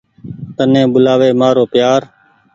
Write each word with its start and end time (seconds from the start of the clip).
تني 0.55 0.81
ٻولآوي 0.91 1.29
مآرو 1.39 1.63
پيآر۔ 1.73 2.01